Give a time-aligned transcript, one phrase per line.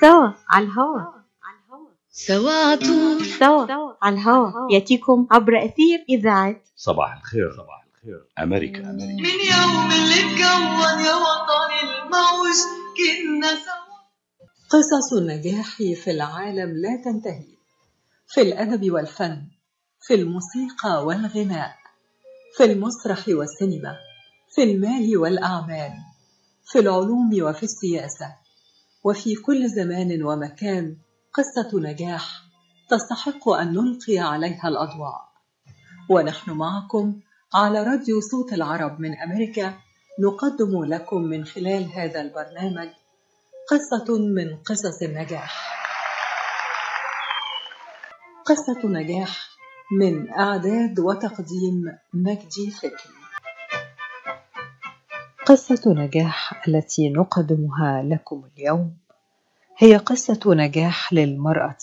[0.00, 1.00] سوا على الهوا.
[2.10, 4.72] سوا عطول سوا على الهوا.
[4.72, 6.56] يأتيكم عبر أثير إذاعة.
[6.76, 7.52] صباح الخير.
[7.52, 8.26] صباح الخير.
[8.38, 9.22] أمريكا أمريكا.
[9.22, 12.58] من يوم اللي اتكون يا وطني الموج
[12.96, 14.00] كنا سوا.
[14.70, 17.56] قصص النجاح في العالم لا تنتهي.
[18.26, 19.48] في الأدب والفن
[20.06, 21.74] في الموسيقى والغناء
[22.56, 23.96] في المسرح والسينما
[24.54, 25.92] في المال والأعمال
[26.64, 28.39] في العلوم وفي السياسة.
[29.04, 30.96] وفي كل زمان ومكان
[31.32, 32.42] قصة نجاح
[32.90, 35.30] تستحق أن نلقي عليها الأضواء.
[36.10, 37.20] ونحن معكم
[37.54, 39.74] على راديو صوت العرب من أمريكا
[40.20, 42.88] نقدم لكم من خلال هذا البرنامج
[43.70, 45.80] قصة من قصص النجاح.
[48.44, 49.50] قصة نجاح
[49.92, 53.19] من إعداد وتقديم مجدي فكري.
[55.50, 58.96] قصة نجاح التي نقدمها لكم اليوم
[59.78, 61.76] هي قصة نجاح للمرأة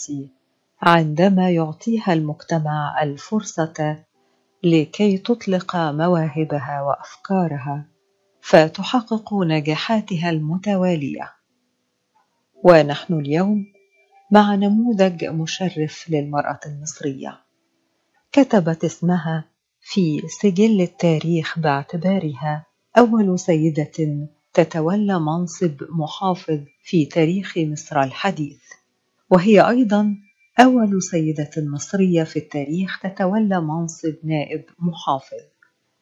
[0.82, 4.04] عندما يعطيها المجتمع الفرصة
[4.64, 7.86] لكي تطلق مواهبها وأفكارها
[8.42, 11.34] فتحقق نجاحاتها المتوالية.
[12.64, 13.66] ونحن اليوم
[14.32, 17.40] مع نموذج مشرف للمرأة المصرية.
[18.32, 19.44] كتبت اسمها
[19.82, 22.67] في سجل التاريخ باعتبارها
[22.98, 28.62] أول سيدة تتولى منصب محافظ في تاريخ مصر الحديث
[29.30, 30.16] وهي أيضا
[30.60, 35.44] أول سيدة مصرية في التاريخ تتولى منصب نائب محافظ.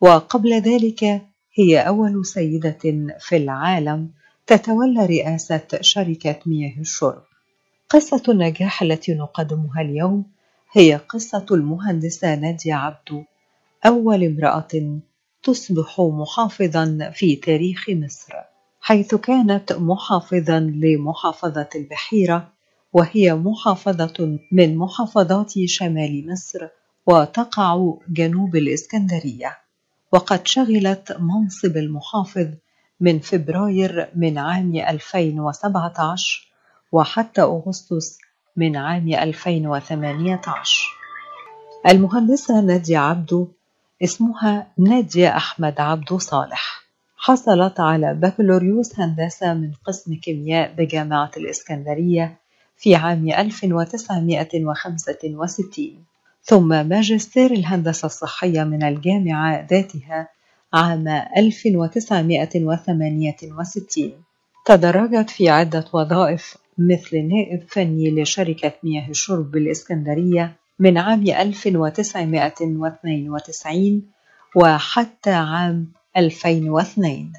[0.01, 1.21] وقبل ذلك
[1.53, 2.79] هي أول سيدة
[3.19, 4.09] في العالم
[4.47, 7.23] تتولى رئاسة شركة مياه الشرب.
[7.89, 10.25] قصة النجاح التي نقدمها اليوم
[10.71, 13.23] هي قصة المهندسة نادية عبدو
[13.85, 14.99] أول امرأة
[15.45, 18.33] تصبح محافظا في تاريخ مصر
[18.81, 22.53] حيث كانت محافظا لمحافظة البحيرة
[22.93, 26.67] وهي محافظة من محافظات شمال مصر
[27.07, 29.57] وتقع جنوب الإسكندرية.
[30.11, 32.47] وقد شغلت منصب المحافظ
[32.99, 36.51] من فبراير من عام 2017
[36.91, 38.17] وحتى أغسطس
[38.55, 40.81] من عام 2018
[41.87, 43.47] المهندسة نادية عبدو
[44.03, 46.85] اسمها نادية أحمد عبدو صالح.
[47.17, 52.35] حصلت على بكالوريوس هندسة من قسم كيمياء بجامعة الإسكندرية
[52.77, 56.05] في عام 1965
[56.43, 60.27] ثم ماجستير الهندسة الصحية من الجامعة ذاتها
[60.73, 61.07] عام
[61.37, 64.11] 1968
[64.65, 74.01] تدرجت في عدة وظائف مثل نائب فني لشركة مياه الشرب بالإسكندرية من عام 1992
[74.55, 77.33] وحتى عام 2002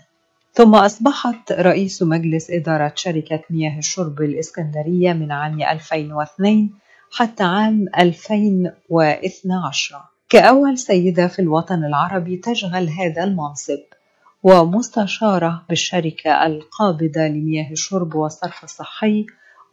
[0.53, 6.71] ثم أصبحت رئيس مجلس إدارة شركة مياه الشرب الإسكندرية من عام 2002
[7.13, 9.97] حتى عام 2012
[10.29, 13.79] كأول سيدة في الوطن العربي تشغل هذا المنصب
[14.43, 19.27] ومستشارة بالشركة القابضة لمياه الشرب والصرف الصحي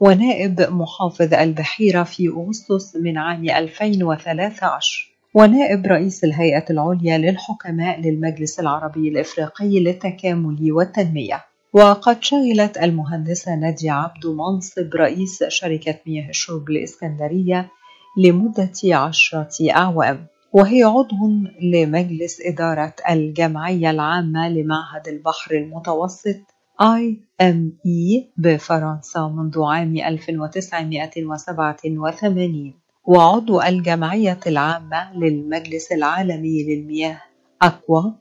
[0.06, 9.10] ونائب محافظ البحيرة في أغسطس من عام 2013 ونائب رئيس الهيئة العليا للحكماء للمجلس العربي
[9.10, 11.46] الإفريقي للتكامل والتنمية.
[11.74, 17.70] وقد شغلت المهندسة نادية عبدو منصب رئيس شركة مياه الشرب الإسكندرية
[18.18, 20.28] لمدة عشرة أعوام.
[20.54, 21.16] وهي عضو
[21.62, 32.74] لمجلس إدارة الجمعية العامة لمعهد البحر المتوسط IME بفرنسا منذ عام 1987
[33.06, 37.22] وعضو الجمعية العامة للمجلس العالمي للمياه
[37.62, 38.12] أكوا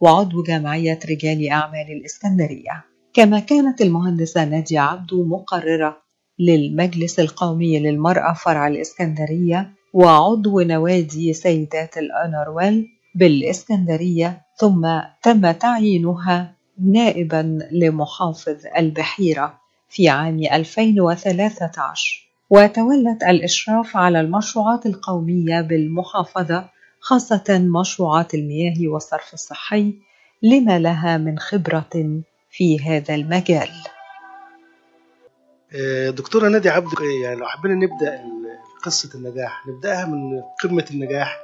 [0.00, 2.84] وعضو جمعية رجال أعمال الإسكندرية.
[3.14, 5.96] كما كانت المهندسة نادية عبدو مقررة
[6.38, 9.72] للمجلس القومي للمرأة فرع الإسكندرية.
[9.92, 23.22] وعضو نوادي سيدات الأنرويل بالإسكندرية ثم تم تعيينها نائبا لمحافظ البحيرة في عام 2013 وتولت
[23.22, 26.68] الإشراف على المشروعات القومية بالمحافظة
[27.00, 27.44] خاصة
[27.80, 29.94] مشروعات المياه والصرف الصحي
[30.42, 32.20] لما لها من خبرة
[32.50, 33.68] في هذا المجال.
[36.08, 36.88] دكتورة نادي عبد
[37.24, 38.20] يعني لو حبينا نبدأ
[38.82, 41.38] قصة النجاح نبدأها من قمة النجاح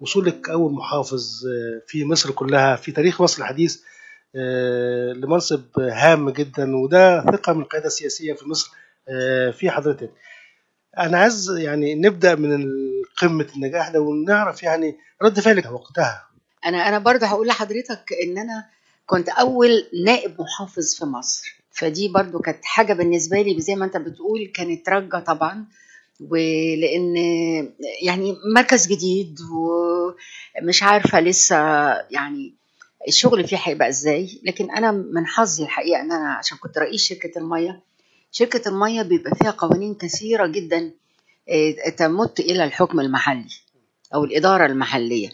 [0.00, 1.42] وصولك أول محافظ
[1.86, 3.80] في مصر كلها في تاريخ مصر الحديث
[5.14, 8.70] لمنصب هام جدا وده ثقة من القيادة السياسية في مصر
[9.52, 10.10] في حضرتك.
[10.98, 12.66] أنا عايز يعني نبدأ من
[13.16, 16.26] قمة النجاح ده ونعرف يعني رد فعلك وقتها.
[16.66, 18.64] أنا أنا برضه هقول لحضرتك إن أنا
[19.06, 21.56] كنت أول نائب محافظ في مصر.
[21.70, 25.64] فدي برضو كانت حاجة بالنسبة لي زي ما أنت بتقول كانت رجة طبعا.
[26.20, 27.16] ولأن
[28.02, 31.56] يعني مركز جديد ومش عارفة لسه
[32.10, 32.54] يعني
[33.08, 37.38] الشغل فيه هيبقى إزاي؟ لكن أنا من حظي الحقيقة إن أنا عشان كنت رئيس شركة
[37.38, 37.80] المية
[38.32, 40.92] شركة المية بيبقى فيها قوانين كثيرة جدا
[41.48, 43.48] آه، تمت إلى الحكم المحلي
[44.14, 45.32] أو الإدارة المحلية.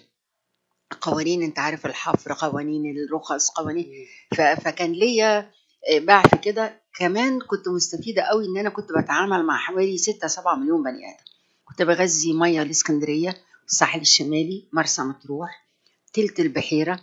[1.01, 3.93] قوانين أنت عارف الحفر قوانين الرخص قوانين
[4.37, 5.51] فكان ليا
[5.91, 6.83] آه، باع في كده.
[6.99, 11.25] كمان كنت مستفيدة قوي إن أنا كنت بتعامل مع حوالي 6 7 مليون بني آدم.
[11.65, 13.37] كنت بغذي مية الإسكندرية
[13.69, 15.67] الساحل الشمالي مرسى مطروح
[16.13, 17.01] تلت البحيرة.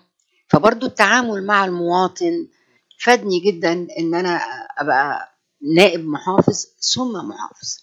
[0.50, 2.48] فبرضو التعامل مع المواطن
[3.00, 4.42] فادني جدا إن أنا
[4.78, 5.30] أبقى
[5.75, 6.66] نائب محافظ
[6.96, 7.78] ثم محافظ.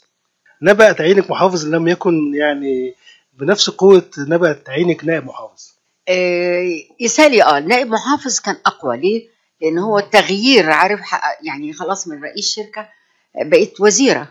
[0.62, 2.94] نبأ تعيينك محافظ لم يكن يعني
[3.38, 5.62] بنفس قوة نبأ تعيينك نائب محافظ.
[6.08, 6.62] آه،
[7.00, 9.28] يسالي آه نائب محافظ كان أقوى ليه؟
[9.62, 11.00] لأن هو التغيير عارف
[11.42, 12.88] يعني خلاص من رئيس شركة
[13.44, 14.28] بقيت وزيرة.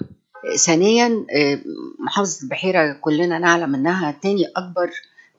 [0.66, 1.60] ثانيا آه،
[2.00, 4.90] محافظة البحيرة كلنا نعلم إنها تاني أكبر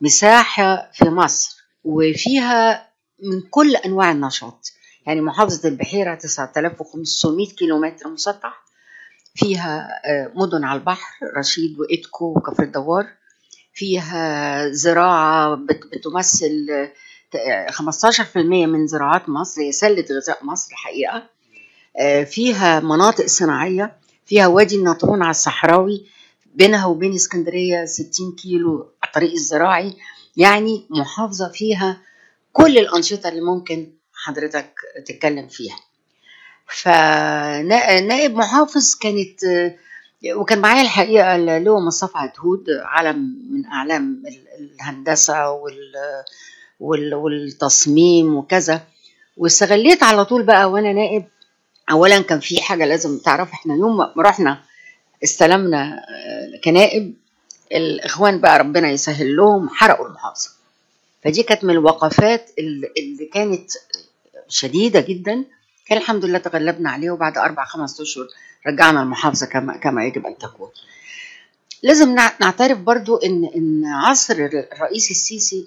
[0.01, 1.57] مساحة في مصر.
[1.85, 2.86] وفيها
[3.23, 4.73] من كل أنواع النشاط.
[5.07, 8.65] يعني محافظة البحيرة 9500 كيلومتر مسطح
[9.35, 13.07] فيها آه، مدن على البحر رشيد وإيدكو وكفر الدوار.
[13.75, 16.67] فيها زراعة بت- بتمثل
[17.35, 21.23] آه، 15% من زراعات مصر هي سلة غذاء مصر الحقيقة.
[22.01, 23.97] آه، فيها مناطق صناعية
[24.27, 26.07] فيها وادي النطرون على الصحراوي
[26.55, 29.97] بينها وبين اسكندرية 60 كيلو على الطريق الزراعي.
[30.37, 32.01] يعني محافظة فيها
[32.57, 34.75] كل الأنشطة اللي ممكن حضرتك
[35.07, 35.77] تتكلم فيها.
[36.69, 39.41] فنائب محافظ كانت
[40.35, 45.93] وكان معايا الحقيقة اللواء مصطفى عدهود علم من أعلام ال- الهندسة وال
[46.81, 48.83] وال- والتصميم وكذا.
[49.37, 51.25] واستغليت على طول بقى وأنا نائب.
[51.91, 54.63] اولا كان في حاجة لازم تعرف إحنا يوم ما رحنا
[55.25, 57.15] استلمنا آه، كنائب
[57.73, 60.51] الإخوان بقى ربنا يسهل لهم حرقوا المحافظة.
[61.25, 63.71] فدي كانت من الوقفات اللي كانت
[64.49, 65.45] شديدة جدا.
[65.87, 68.27] كان الحمد لله تغلبنا عليه وبعد أربع خمس أشهر
[68.67, 70.69] رجعنا المحافظة كما كما يجب أن تكون.
[71.83, 74.35] لازم نع- نعترف برضو ان إن عصر
[74.73, 75.65] الرئيس السيسي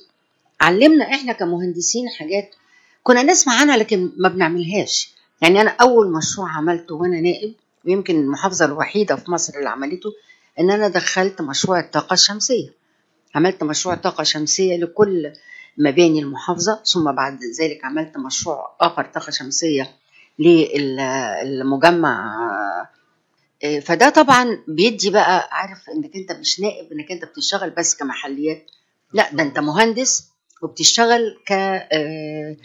[0.62, 2.56] علمنا إحنا كمهندسين حاجات
[3.04, 5.14] كنا نسمع عنها لكن ما بنعملهاش.
[5.42, 7.54] يعني أنا أول مشروع عملته وأنا نائب
[7.86, 10.14] ويمكن المحافظة الوحيدة في مصر اللي عملته
[10.60, 12.70] إن أنا دخلت مشروع الطاقة الشمسية.
[13.36, 15.34] عملت مشروع طاقة شمسية لكل
[15.78, 19.92] مباني المحافظة ثم بعد ذلك عملت مشروع آخر طاقة شمسية
[21.44, 22.40] للمجمع.
[23.64, 28.66] آه، فده طبعا بيدي بقى عارف إنك أنت مش نائب إنك أنت بتشتغل بس كمحليات.
[29.14, 30.30] لا ده أنت مهندس
[30.62, 32.56] وبتشتغل ك آه،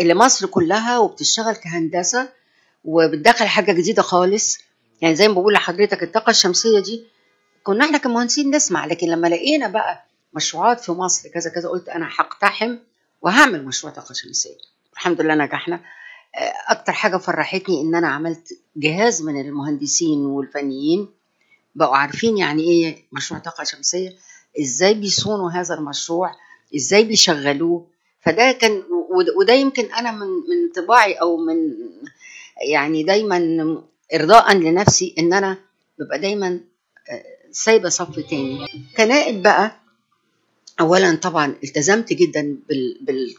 [0.00, 2.28] لمصر كلها وبتشتغل كهندسة
[2.84, 4.58] وبتدخل حاجة جديدة خالص.
[5.00, 7.04] يعني زي ما بقول لحضرتك الطاقة الشمسية دي
[7.62, 10.04] كنا إحنا كمهندسين نسمع لكن لما لقينا بقى
[10.34, 12.76] مشروعات في مصر كذا كذا قلت أنا هقتحم
[13.22, 14.56] وهعمل مشروع طاقة شمسية.
[14.92, 15.80] الحمد لله نجحنا.
[16.36, 21.08] آه، أكتر حاجة فرحتني إن أنا عملت جهاز من المهندسين والفنيين.
[21.74, 24.10] بقوا عارفين يعني إيه مشروع طاقة شمسية؟
[24.60, 26.30] إزاي بيصونوا هذا المشروع؟
[26.76, 27.86] إزاي بيشغلوه؟
[28.20, 31.56] فده كان ود- وده يمكن أنا من من طباعي أو من
[32.70, 33.38] يعني دايما
[34.14, 35.58] ارضاء لنفسي إن أنا
[35.98, 36.60] ببقى دايما
[37.10, 38.66] آه، سايبة صف تاني.
[38.96, 39.76] كنائب بقى
[40.80, 43.34] اولا طبعا التزمت جدا بال بال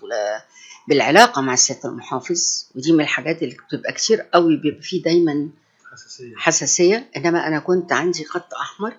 [0.87, 5.49] بالعلاقة مع السياده المحافظ ودي من الحاجات اللي بتبقى كتير قوي بيبقى فيه دايما
[5.91, 6.35] حساسية.
[6.35, 7.09] حساسية.
[7.17, 8.93] إنما أنا كنت عندي خط أحمر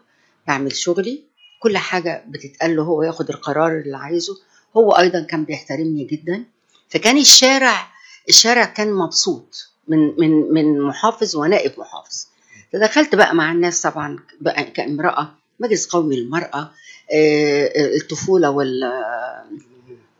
[0.47, 1.23] بعمل شغلي
[1.61, 4.37] كل حاجة بتتقال له هو ياخد القرار اللي عايزه.
[4.76, 6.44] هو أيضا كان بيحترمني جدا.
[6.88, 7.92] فكان الشارع
[8.28, 12.26] الشارع كان مبسوط من من من محافظ ونائب محافظ.
[12.75, 16.71] فدخلت بقى مع الناس طبعا بقى كامرأة مجلس قومي للمرأة
[17.12, 18.93] آه، آه، الطفولة وال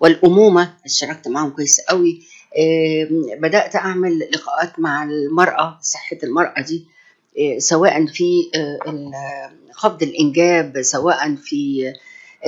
[0.01, 2.23] والأمومة اشتركت معاهم كويس قوي.
[2.59, 3.09] آه،
[3.39, 6.85] بدأت أعمل لقاءات مع المرأة صحة المرأة دي
[7.59, 8.51] سواء في
[9.73, 11.93] خفض الإنجاب سواء في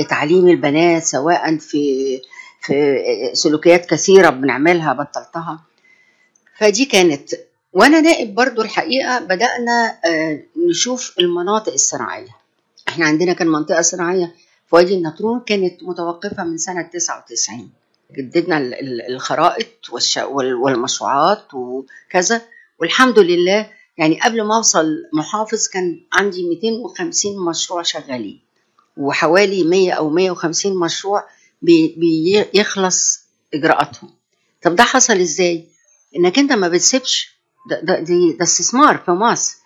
[0.08, 2.20] تعليم البنات سواء في
[2.60, 5.60] في سلوكيات كثيرة بنعملها بطلتها.
[6.58, 7.30] فدي كانت
[7.76, 12.28] وأنا نائب برضو الحقيقة بدأنا آه، نشوف المناطق الصناعية.
[12.88, 14.35] إحنا عندنا كان منطقة صناعية
[14.68, 17.71] في وادي النطرون كانت متوقفة من سنة 99
[18.12, 19.66] جددنا ال- ال- الخرائط
[20.35, 22.42] والمشروعات وكذا.
[22.80, 28.40] والحمد لله يعني قبل ما أوصل محافظ كان عندي 250 مشروع شغالين.
[28.97, 31.25] وحوالي 100 أو 150 مشروع
[31.62, 31.95] بي-
[32.52, 33.21] بيخلص
[33.54, 34.11] إجراءاتهم.
[34.62, 35.68] طب ده حصل إزاي؟
[36.16, 37.35] إنك أنت ما بتسيبش
[37.66, 39.56] ده, ده, دي ده استثمار في مصر.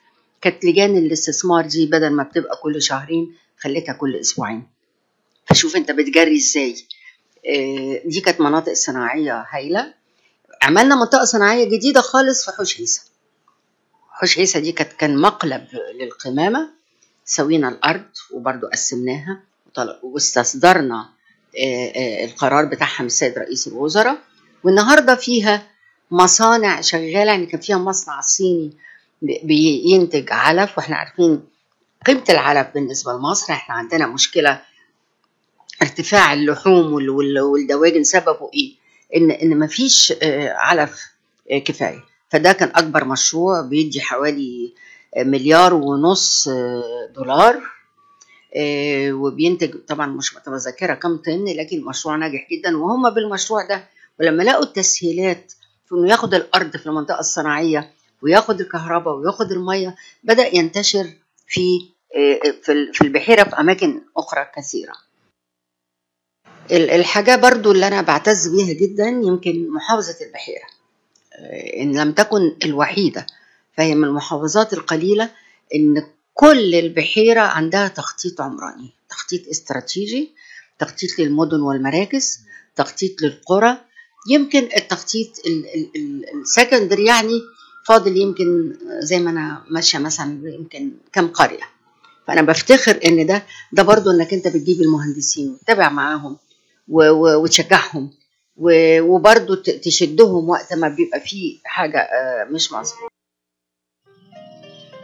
[0.41, 4.67] كانت لجان الاستثمار دي بدل ما بتبقى كل شهرين خليتها كل أسبوعين.
[5.47, 6.85] فشوف انت بتجري إزاي.
[7.47, 9.95] آه، دي كانت مناطق صناعية هايلة.
[10.63, 13.03] عملنا منطقة صناعية جديدة خالص في حوش عيسى.
[14.11, 15.67] حوش عيسى دي كانت كان مقلب
[16.01, 16.71] للقمامة.
[17.25, 19.41] سوينا الأرض وبرضو قسمناها
[20.03, 21.09] واستصدرنا
[21.59, 24.19] آه، آه، القرار بتاعها من السيد رئيس الوزراء.
[24.65, 25.70] والنهاردة فيها
[26.11, 28.71] مصانع شغالة يعني كان فيها مصنع صيني
[29.23, 31.43] بي- بينتج علف وإحنا عارفين
[32.07, 34.63] قيمة العلف بالنسبة لمصر إحنا عندنا مشكلة
[35.83, 38.73] ارتفاع اللحوم وال- وال- والدواجن سببه إيه؟
[39.17, 41.01] ان ان مفيش آه، علف
[41.53, 44.75] آه، كفاية فده كان أكبر مشروع بيدي حوالي
[45.17, 46.49] آه، مليار ونص
[47.15, 47.61] دولار
[49.13, 53.85] وبينتج طبعا مش متذكرة كم طن لكن المشروع ناجح جدا وهم بالمشروع ده
[54.21, 55.53] ولما لقوا التسهيلات
[55.91, 57.91] في إنه ياخد الأرض في المنطقة الصناعية
[58.23, 61.11] وياخد الكهرباء وياخد المية بدأ ينتشر
[61.47, 64.93] في آه، في ال- في البحيرة في أماكن أخرى كثيرة.
[66.71, 70.67] ال- الحاجة برضو اللي أنا بعتز بيها جدا يمكن محافظة البحيرة
[71.35, 73.27] آه، إن لم تكن الوحيدة
[73.77, 75.31] فهي من المحافظات القليلة
[75.75, 80.31] إن كل البحيرة عندها تخطيط عمراني تخطيط استراتيجي
[80.79, 82.41] تخطيط للمدن والمراكز
[82.77, 83.79] تخطيط للقرى
[84.29, 85.29] يمكن التخطيط
[86.43, 87.41] السكندري يعني
[87.87, 91.63] فاضل يمكن زي ما أنا ماشية مثلا يمكن كم قرية.
[92.27, 96.37] فأنا بفتخر إن ده ده برضو إنك أنت بتجيب المهندسين وتتابع معاهم
[96.89, 98.11] وتشجعهم
[99.01, 103.11] وبرضو تشدهم وقت ما بيبقى فيه حاجة آه، مش مظبوطة.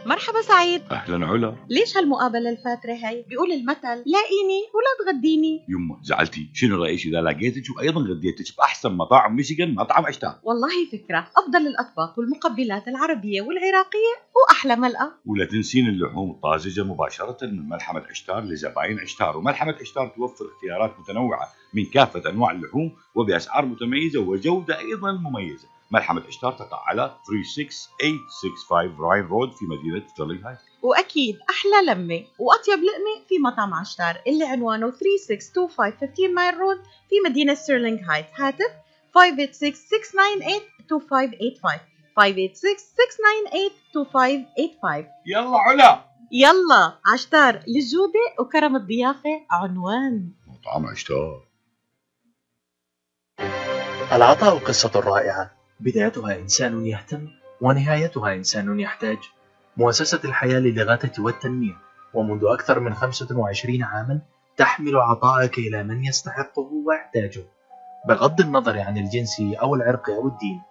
[0.07, 0.81] مرحبا سعيد.
[0.91, 1.55] أهلا علا.
[1.69, 5.65] ليش هالمقابلة الفاترة هي؟ بيقول المثل لاقيني ولا تغديني.
[5.69, 6.49] يمه زعلتي.
[6.53, 11.27] شنو رأيك؟ إذا لقيتك وأيضا غديتك بأحسن مطاعم ميشيغان مطعم عشتار والله فكرة.
[11.37, 18.43] أفضل الأطباق والمقبلات العربية والعراقية وأحلى ملقى ولا تنسين اللحوم الطازجة مباشرة من ملحمة عشتار
[18.43, 19.37] لزباين عشتار.
[19.37, 25.67] وملحمة عشتار توفر اختيارات متنوعة من كافة أنواع اللحوم وبأسعار متميزة وجودة أيضا مميزة.
[25.91, 30.57] ملحمة عشتار تقع على 36865 Ryan Road في مدينة ستيرلينغ هايت.
[30.81, 36.77] وأكيد أحلى لمة وأطيب لقمة في مطعم عشتار اللي عنوانه 3625 15 Mile Road
[37.09, 38.25] في مدينة ستيرلينغ هايت.
[38.35, 38.71] هاتف
[39.17, 39.21] 586-698-2585
[42.19, 42.25] 586-698-2585
[45.25, 46.05] يلا علا.
[46.31, 50.31] يلا عشتار للجودة وكرم الضيافة عنوان.
[50.47, 51.47] مطعم عشتار.
[54.11, 55.56] العطاء قصة رائعة.
[55.79, 57.27] بدايتها إنسان يهتم
[57.61, 59.17] ونهايتها إنسان يحتاج.
[59.77, 61.77] مؤسسة الحياة للإغاثة والتنمية
[62.13, 64.19] ومنذ أكثر من 25 عاما
[64.57, 67.43] تحمل عطاءك إلى من يستحقه ويحتاجه
[68.07, 70.61] بغض النظر عن الجنس أو العرق أو الدين.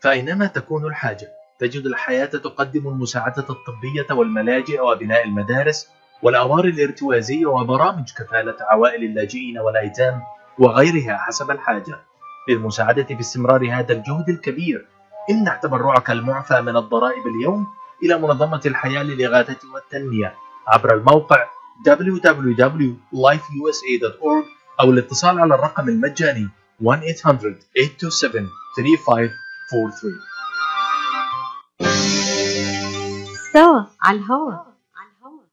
[0.00, 1.28] فأينما تكون الحاجة
[1.58, 5.88] تجد الحياة تقدم المساعدة الطبية والملاجئ وبناء المدارس
[6.22, 10.22] والأوار الارتوازية وبرامج كفالة عوائل اللاجئين والأيتام
[10.58, 11.98] وغيرها حسب الحاجة.
[12.48, 14.88] للمساعدة باستمرار هذا الجهد الكبير.
[15.30, 17.66] امنح تبرعك المعفى من الضرائب اليوم
[18.02, 20.34] إلى منظمة الحياة للإغاثة والتنمية.
[20.66, 21.46] عبر الموقع
[21.88, 24.46] www.lifeusa.org
[24.80, 26.48] أو الاتصال على الرقم المجاني
[26.82, 26.86] 1-800-827-3543
[33.52, 34.52] سوا على الهوا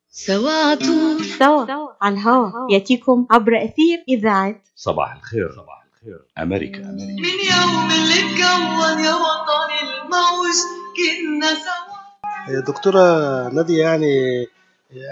[0.09, 1.65] سوا عطول سوا
[2.01, 4.61] على الهوا يأتيكم عبر أثير إذاعة.
[4.75, 5.51] صباح الخير.
[5.51, 7.21] صباح الخير أمريكا أمريكا.
[7.21, 10.55] من يوم اللي اتكون يا وطن الموج
[10.97, 12.59] كنا سوا.
[12.59, 13.03] دكتورة
[13.49, 14.47] نادية يعني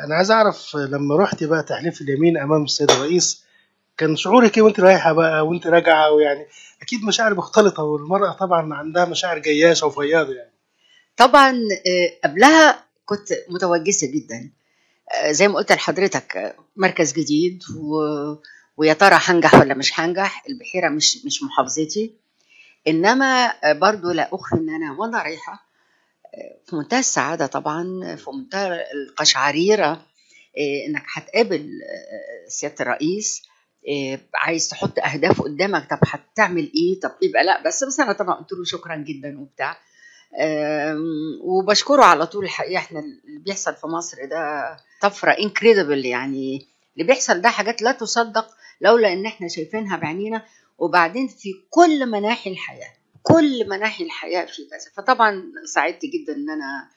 [0.06, 3.44] أنا عايز أعرف لما رحتي بقى تحليف اليمين أمام السيد الرئيس
[3.98, 6.46] كان شعورك إيه وأنت رايحة بقى وأنت راجعة؟ ويعني
[6.82, 10.52] أكيد مشاعر مختلطة والمرأة طبعا عندها مشاعر جياشة وفياضة يعني.
[11.18, 14.52] طبعا آه، قبلها كنت متوجسة جدا.
[15.24, 17.96] آه، زي ما قلت لحضرتك آه، مركز جديد و...
[18.78, 22.14] ويا ترى هنجح ولا مش هنجح البحيرة مش مش محافظتي.
[22.88, 25.54] إنما آه، برضو لا أخفي إن أنا وأنا رايحة
[26.36, 29.92] آه، في منتهى السعادة طبعا في منتهى القشعريرة
[30.58, 33.44] آه، إنك هتقابل آه، سيادة الرئيس
[33.90, 38.36] آه، عايز تحط أهداف قدامك طب هتعمل إيه؟ طب يبقى لا بس بس أنا طبعا
[38.36, 39.78] قلت له شكرا جدا وبتاع.
[41.44, 46.68] وبشكره على طول الحقيقة إحنا اللي بيحصل في مصر ده طفرة انكريدبل يعني.
[46.94, 48.48] اللي بيحصل ده حاجات لا تصدق
[48.82, 50.46] لولا إن إحنا شايفينها بعينينا
[50.78, 52.94] وبعدين في كل مناحي الحياة
[53.24, 54.92] كل مناحي الحياة في كذا.
[54.98, 55.44] فطبعا
[55.74, 56.90] سعدت جدا إن أنا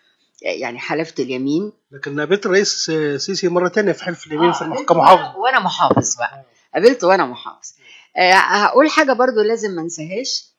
[0.43, 1.73] يعني حلفت اليمين.
[1.93, 6.17] لكن قابلت الرئيس سيسي مرة تانية في حلف اليمين في آه، محافظة وأنا- وأنا محافظ
[6.17, 6.45] بقى.
[6.75, 7.69] قابلته وأنا محافظ.
[8.17, 10.51] آه، هقول حاجة برضو لازم ما انساهاش.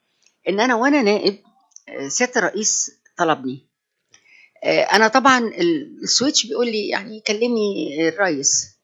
[0.50, 1.40] إن أنا وأنا نائب
[1.90, 3.68] آه، سياده الرئيس طلبني.
[4.63, 8.80] آه، أنا طبعا ال- السويتش بيقول لي يعني كلمي الرئيس.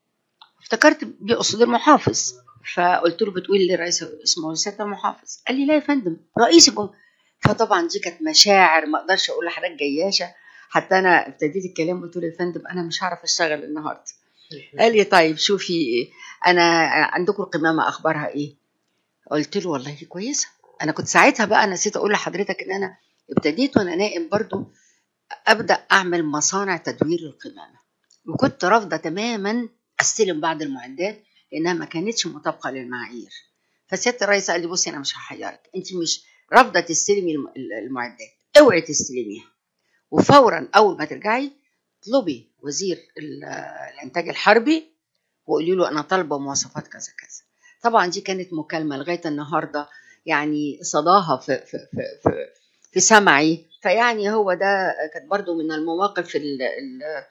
[0.68, 2.34] افتكرت بيقصد المحافظ
[2.76, 5.38] فقلت له بتقول لي الرئيس اسمه سياده المحافظ.
[5.48, 6.94] قال لي لا يا فندم رئيس الجمهوريه
[7.40, 10.34] فطبعا دي كانت مشاعر ما أقدرش أقول لحضرتك جياشة.
[10.70, 14.04] حتى أنا ابتديت الكلام قلت له يا فندم أنا مش هعرف أشتغل النهارده.
[14.80, 16.08] قال لي طيب شوفي
[16.48, 16.64] أنا
[17.14, 18.56] عندكم القمامه أخبارها إيه؟
[19.32, 20.48] قلت له والله كويسة.
[20.82, 22.98] أنا كنت ساعتها بقى نسيت أقول لحضرتك إن أنا
[23.38, 24.72] ابتديت وأنا نائم برضو
[25.48, 27.78] أبدأ أعمل مصانع تدوير القمامة.
[28.28, 29.70] وكنت رافضة تماما
[30.02, 33.30] أستلم بعض المعدات لأنها ما كانتش مطابقة للمعايير.
[33.88, 35.70] فسيادة الرئيس قال لي بصي أنا مش هحيرك.
[35.76, 36.24] أنت مش
[36.54, 37.54] رافضة تستلمي الم-
[37.86, 38.30] المعدات.
[38.60, 39.46] أوعي تستلميها.
[40.12, 41.52] وفورا أول ما ترجعي
[42.04, 43.44] اطلبي وزير ال-
[43.94, 44.92] الإنتاج الحربي
[45.46, 47.42] وقولي له أنا طالبة مواصفات كذا كذا.
[47.84, 49.88] طبعا دي كانت مكالمة لغاية النهارده
[50.26, 52.30] يعني صداها في في في في,
[52.92, 53.66] في سمعي.
[53.82, 57.24] فيعني هو ده كانت برضو من المواقف ال- ال-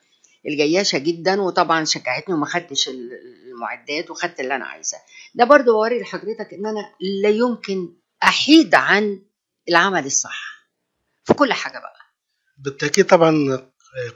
[0.46, 3.12] الجياشة جدا وطبعا شجعتني وما خدتش ال-
[3.52, 4.98] المعدات وخدت اللي أنا عايزاه.
[5.34, 9.22] ده برضو بوري لحضرتك إن أنا لا يمكن أحيد عن
[9.68, 10.68] العمل الصح
[11.24, 11.96] في كل حاجة بقى.
[12.58, 13.62] بالتأكيد طبعا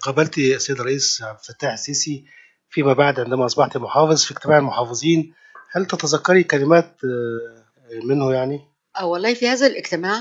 [0.01, 2.25] قابلت السيد الرئيس عبد الفتاح السيسي
[2.71, 5.35] فيما بعد عندما أصبحت محافظ في اجتماع المحافظين.
[5.73, 8.61] هل تتذكري كلمات آه، منه يعني؟
[8.97, 10.21] آه والله في هذا الاجتماع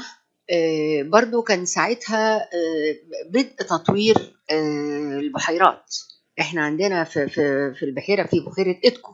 [1.03, 2.95] برضو كان ساعتها آه،
[3.29, 5.95] بدء تطوير آه، البحيرات.
[6.39, 7.27] إحنا عندنا في,
[7.83, 9.13] البحيرة في بحيرة إدكو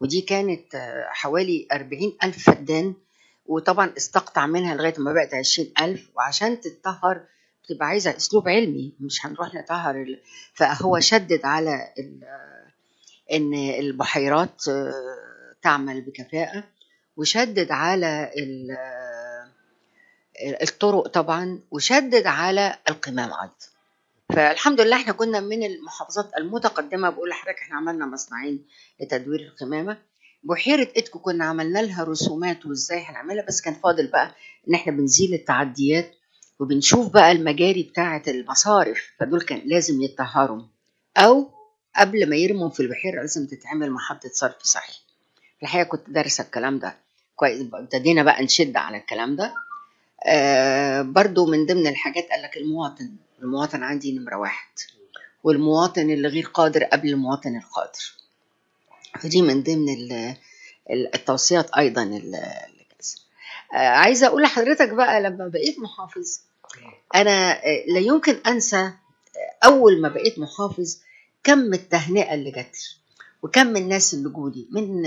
[0.00, 2.94] ودي كانت آه، حوالي أربعين ألف فدان
[3.46, 6.08] وطبعا استقطع منها لغاية ما بقت عشرين ألف.
[6.16, 7.20] وعشان تتطهر
[7.64, 10.06] بتبقى عايزة أسلوب علمي مش هنروح نطهر
[10.54, 11.88] فهو شدد على
[13.32, 14.92] إن البحيرات آه،
[15.62, 16.64] تعمل بكفاءة
[17.16, 18.76] وشدد على ال-
[20.62, 23.54] الطرق طبعا وشدد على القمام أيضا.
[24.34, 28.66] فالحمد لله إحنا كنا من المحافظات المتقدمة بقول لحضرتك إحنا عملنا مصنعين
[29.00, 29.98] لتدوير القمامة.
[30.42, 34.34] بحيرة اتكو كنا عملنا لها رسومات وإزاي هنعملها بس كان فاضل بقى
[34.68, 36.10] إن إحنا بنزيل التعديات
[36.58, 40.62] وبنشوف بقى المجاري بتاعه المصارف فدول كان لازم يتطهروا.
[41.16, 41.50] أو
[41.96, 44.92] قبل ما يرموا في البحيرة لازم تتعمل محطة صرف صحي.
[45.62, 46.96] الحقيقة كنت دارسة الكلام ده
[47.36, 49.54] كويس ابتدينا بقى نشد على الكلام ده.
[51.02, 53.10] برضو من ضمن الحاجات قال لك المواطن
[53.42, 54.68] المواطن عندي نمرة واحد.
[55.44, 58.14] والمواطن اللي غير قادر قبل المواطن القادر.
[59.20, 60.36] فدي من ضمن ال-
[60.90, 62.84] ال- التوصيات أيضا ال- اللي.
[63.74, 66.38] آه عايزة أقول لحضرتك بقى لما بقيت محافظ
[67.14, 68.92] أنا آه، لا يمكن أنسى آه،
[69.64, 70.98] أول ما بقيت محافظ
[71.44, 72.76] كم التهنئة اللي جت
[73.44, 75.06] وكم الناس اللي جولي من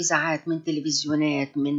[0.00, 1.74] إذاعات من تلفزيونات من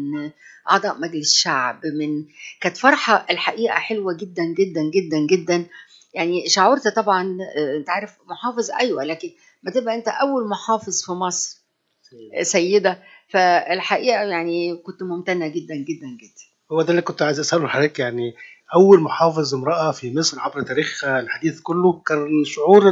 [0.71, 2.25] أعضاء مجلس شعب من
[2.61, 5.65] كانت فرحة الحقيقة حلوة جدا جدا جدا جدا.
[6.13, 9.29] يعني شعرت طبعا آه، أنت عارف محافظ أيوه لكن
[9.63, 11.61] ما تبقى أنت أول محافظ في مصر
[12.39, 13.03] آه، سيدة.
[13.27, 16.43] فالحقيقة يعني كنت ممتنة جدا جدا جدا.
[16.71, 18.33] هو ده اللي كنت عايز أسأله لحضرتك يعني
[18.75, 22.83] أول محافظ امرأة في مصر عبر تاريخها الحديث كله كان شعور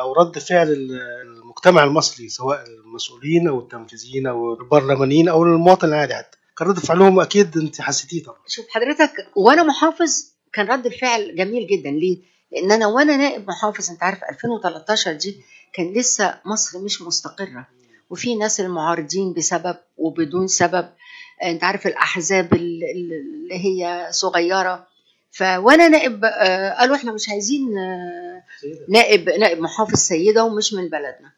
[0.00, 6.14] أو رد فعل ال- المجتمع المصري سواء المسؤولين أو التنفيذيين أو البرلمانيين أو المواطن العادي
[6.14, 6.38] حتى.
[6.58, 8.36] كان رد فعلهم أكيد أنت حسيتيه طبعا.
[8.46, 10.10] شوف حضرتك وأنا محافظ
[10.52, 11.90] كان رد الفعل جميل جدا.
[11.90, 12.18] ليه؟
[12.52, 15.36] لأن أنا وأنا نائب محافظ أنت عارف 2013 دي
[15.72, 17.66] كان لسه مصر مش مستقرة.
[18.10, 20.88] وفي ناس المعارضين بسبب وبدون سبب
[21.42, 24.91] أنت عارف الأحزاب ال- ال- اللي هي صغيرة.
[25.32, 28.42] فوانا نائب آه، قالوا إحنا مش عايزين آه،
[28.88, 31.32] نائب نائب محافظ سيدة ومش من بلدنا.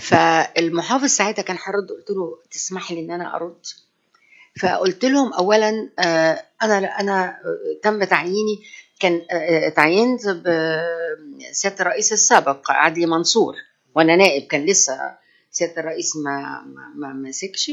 [0.00, 3.66] فالمحافظ ساعتها كان هيرد قلت له تسمح لي إن أنا أرد؟
[4.60, 7.38] فقلت لهم اولا آه، أنا أنا
[7.82, 8.62] تم تعييني
[9.00, 9.22] كان
[9.76, 13.54] تعينت بسياده الرئيس السابق عدلي منصور
[13.94, 15.14] وأنا نائب كان لسه
[15.50, 17.70] سيادة الرئيس ما ما ما مسكش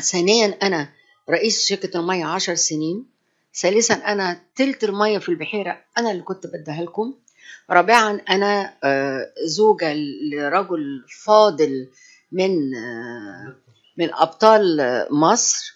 [0.00, 0.88] ثانيا أنا
[1.30, 3.11] رئيس شركة الميه عشر سنين.
[3.54, 7.14] ثالثا أنا تلت المية في البحيرة أنا اللي كنت بديها لكم.
[7.70, 9.94] رابعا أنا آه، زوجة
[10.32, 11.88] لرجل فاضل
[12.32, 13.54] من آه،
[13.96, 14.78] من أبطال
[15.10, 15.74] مصر.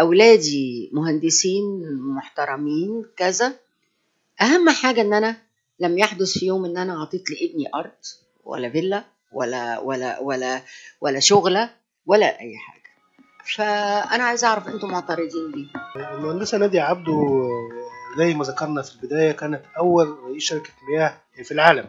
[0.00, 3.52] أولادي مهندسين محترمين كذا.
[4.40, 5.36] أهم حاجة إن أنا
[5.80, 7.90] لم يحدث في يوم إن أنا اعطيت لابني أرض
[8.44, 10.62] ولا فيلا ولا ولا ولا
[11.00, 11.70] ولا شغلة
[12.06, 12.83] ولا أي حاجة.
[13.56, 15.66] فأنا عايزه أعرف أنتم معترضين ليه؟
[16.14, 17.48] المهندسة نادية عبده
[18.18, 21.88] زي ما ذكرنا في البداية كانت أول رئيس شركة مياه في العالم.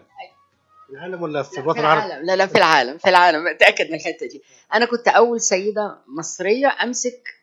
[0.87, 2.25] في العالم ولا في الوطن في العربي؟ العالم.
[2.25, 3.47] لا لا في العالم في العالم.
[3.47, 4.41] أتأكد من الحتة دي.
[4.73, 7.33] أنا كنت أول سيدة مصرية أمسك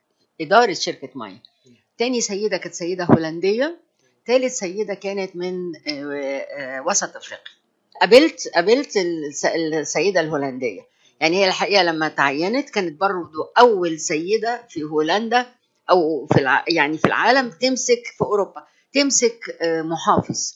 [0.40, 1.42] إدارة شركة ميه
[1.98, 3.78] تاني سيدة كانت سيدة هولندية.
[4.26, 7.44] ثالث سيدة كانت من آه، آه، وسط أفريقيا.
[8.00, 10.80] قابلت قابلت الس- السيدة الهولندية.
[11.22, 15.46] يعني هي الحقيقة لما تعينت كانت برضو أول سيدة في هولندا
[15.90, 16.64] أو في الع...
[16.68, 20.54] يعني في العالم تمسك في أوروبا تمسك آه، محافظ.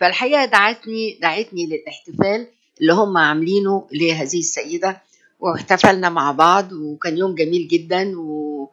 [0.00, 2.46] فالحقيقة دعتني دعتني للاحتفال
[2.80, 5.02] اللي هم عاملينه لهذه السيدة
[5.40, 8.70] واحتفلنا مع بعض وكان يوم جميل جدا و...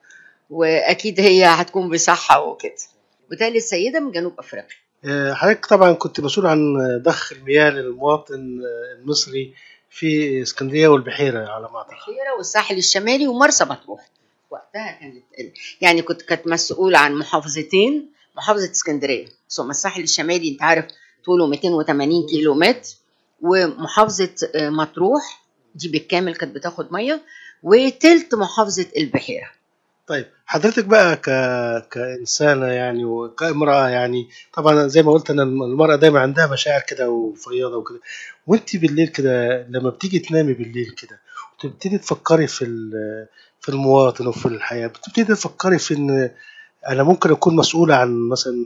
[0.49, 2.75] وأكيد هي هتكون بصحة وكده.
[3.31, 4.77] وثالث سيده من جنوب أفريقيا.
[5.05, 6.59] آه، حضرتك طبعا كنت مسؤول عن
[7.01, 9.53] ضخ المياه للمواطن آه، المصري.
[9.95, 11.91] في اسكندرية والبحيرة على ما أعتقد.
[11.93, 14.09] البحيرة والساحل الشمالي ومرسى مطروح.
[14.49, 15.23] وقتها كانت
[15.81, 19.25] يعني كنت كانت مسؤولة عن محافظتين محافظة اسكندرية.
[19.49, 20.85] ثم الساحل الشمالي أنت عارف
[21.25, 22.89] طوله 280 كيلو متر
[23.41, 27.21] ومحافظة آه، مطروح دي بالكامل كانت بتاخد مية
[27.63, 29.51] وتلت محافظة البحيرة.
[30.07, 31.29] طيب حضرتك بقى ك...
[31.91, 37.77] كإنسانة يعني وكامرأة يعني طبعا زي ما قلت أنا المرأة دايما عندها مشاعر كده وفياضة
[37.77, 37.99] وكده.
[38.47, 41.19] وأنت بالليل كده لما بتيجي تنامي بالليل كده
[41.57, 42.65] وتبتدي تفكري في
[43.59, 46.29] في المواطن وفي الحياة بتبتدي تفكري في إن
[46.89, 48.65] أنا ممكن أكون مسؤولة عن مثلا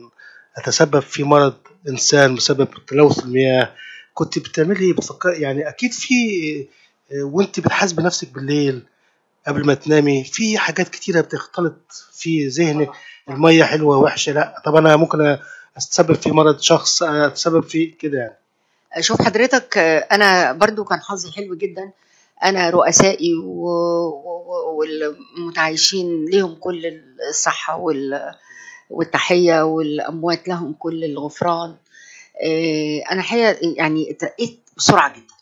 [0.58, 1.54] أتسبب في مرض
[1.89, 3.74] إنسان بسبب تلوث المياه.
[4.13, 6.15] كنت بتعملي بتفكري يعني أكيد في
[7.22, 8.84] وأنت بتحاسبي نفسك بالليل
[9.48, 12.89] قبل ما تنامي في حاجات كتيرة بتختلط في ذهنك.
[13.30, 15.38] المية حلوة وحشة لأ طب أنا ممكن
[15.78, 18.38] أتسبب في مرض شخص أتسبب في كده يعني.
[18.99, 19.78] شوف حضرتك
[20.12, 21.91] أنا برضو كان حظي حلو جدا.
[22.43, 23.34] أنا رؤسائي
[24.78, 28.36] والمتعايشين لهم كل الصحة وال-
[28.89, 31.75] والتحية والأموات لهم كل الغفران.
[32.43, 35.34] آه، أنا الحقيقة يعني اترقيت بسرعة جدا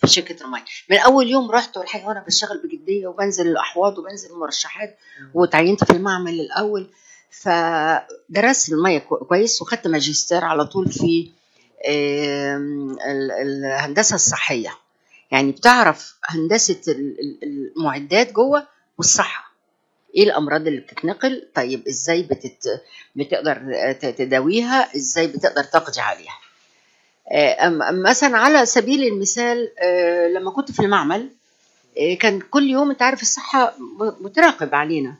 [0.00, 4.98] في شركة الميه من أول يوم رحت والحقيقة وأنا بشتغل بجدية وبنزل الأحواض وبنزل المرشحات
[5.34, 6.90] وتعينت في المعمل الأول
[7.30, 11.30] فدرست المية كو- كويس وخدت ماجستير على طول في
[13.06, 14.70] الهندسة الصحية.
[15.30, 18.66] يعني بتعرف هندسة ال- ال- المعدات جوه
[18.98, 19.52] والصحة.
[20.16, 22.82] إيه الأمراض اللي بتتنقل؟ طيب إزاي بتت...
[23.16, 23.62] بتقدر
[24.00, 26.38] تداويها؟ إزاي بتقدر تقضي عليها؟
[27.32, 31.28] آه، أم- مثلا على سبيل المثال آه، لما كنت في المعمل
[31.98, 33.74] آه، كان كل يوم أنت عارف الصحة
[34.20, 35.14] متراقب علينا.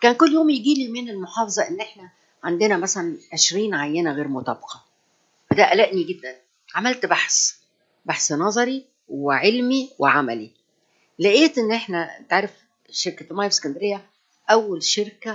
[0.00, 2.08] كان كل يوم يجي لي من المحافظة إن إحنا
[2.44, 4.84] عندنا مثلا 20 عينة غير مطابقة.
[5.50, 6.36] فده قلقني جدا.
[6.74, 7.52] عملت بحث
[8.04, 10.50] بحث نظري وعلمي وعملي.
[11.18, 12.50] لقيت إن إحنا أنت عارف
[12.90, 14.06] شركة ماي في اسكندرية
[14.50, 15.32] أول شركة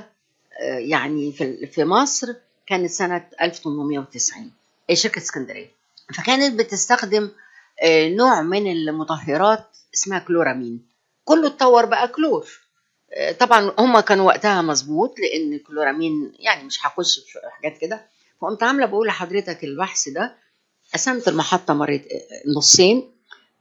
[0.61, 2.33] آه، يعني في في مصر
[2.67, 4.51] كانت سنة 1890
[4.89, 5.67] هي شركة اسكندرية.
[6.17, 7.31] فكانت بتستخدم
[7.83, 10.85] آه، نوع من المطهرات اسمها كلورامين.
[11.25, 12.47] كله اتطور بقى كلور.
[13.13, 18.05] آه، طبعا هم كانوا وقتها مظبوط لأن الكلورامين يعني مش هخش في حاجات كده.
[18.45, 20.35] فقمت عاملة بقول لحضرتك البحث ده
[20.93, 22.07] قسمت المحطة مريت
[22.57, 23.11] نصين.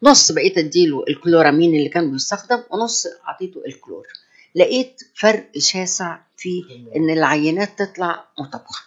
[0.03, 4.07] نص بقيت أديله الكلورامين اللي كان بيستخدم ونص أعطيته الكلور.
[4.55, 6.63] لقيت فرق شاسع في
[6.97, 8.79] إن العينات تطلع مطابقة.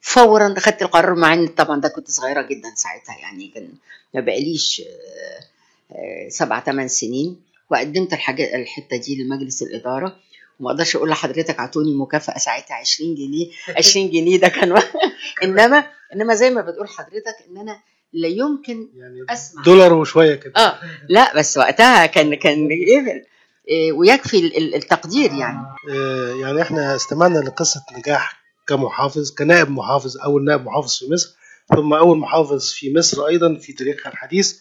[0.00, 3.68] فورا أخدت القرار مع إن طبعا ده كنت صغيرة جدا ساعتها يعني كان
[4.14, 7.40] ما بقاليش آه، آه، سبع ثمان سنين.
[7.70, 10.16] وقدمت الحاجات الحتة دي لمجلس الإدارة.
[10.60, 13.50] وما أقدرش أقول لحضرتك اعطوني مكافأة ساعتها 20 جنيه.
[13.78, 14.82] 20 جنيه ده كان
[15.44, 17.80] انما انما زي ما بتقول حضرتك ان أنا
[18.12, 19.62] لا يمكن يعني أسمع.
[19.62, 20.52] دولار وشوية كده.
[20.56, 20.78] آه.
[21.08, 23.24] لا بس وقتها كان كان إيه
[23.68, 25.58] إيه، ويكفي ال- ال- التقدير يعني.
[25.90, 31.28] آه، يعني إحنا استمعنا لقصة نجاح كمحافظ كنائب محافظ أول نائب محافظ في مصر
[31.76, 34.58] ثم أول محافظ في مصر أيضا في تاريخها الحديث.